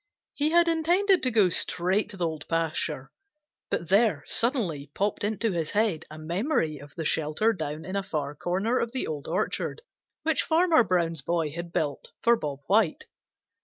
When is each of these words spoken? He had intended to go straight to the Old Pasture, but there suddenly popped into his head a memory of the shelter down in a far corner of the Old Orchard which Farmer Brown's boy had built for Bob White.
He 0.33 0.49
had 0.49 0.67
intended 0.67 1.21
to 1.21 1.29
go 1.29 1.49
straight 1.49 2.09
to 2.09 2.17
the 2.17 2.25
Old 2.25 2.47
Pasture, 2.47 3.11
but 3.69 3.89
there 3.89 4.23
suddenly 4.25 4.89
popped 4.95 5.23
into 5.23 5.51
his 5.51 5.69
head 5.69 6.05
a 6.09 6.17
memory 6.17 6.79
of 6.79 6.95
the 6.95 7.05
shelter 7.05 7.53
down 7.53 7.85
in 7.85 7.95
a 7.95 8.01
far 8.01 8.33
corner 8.33 8.79
of 8.79 8.93
the 8.93 9.05
Old 9.05 9.27
Orchard 9.27 9.83
which 10.23 10.41
Farmer 10.41 10.83
Brown's 10.83 11.21
boy 11.21 11.51
had 11.51 11.71
built 11.71 12.07
for 12.19 12.35
Bob 12.35 12.61
White. 12.65 13.05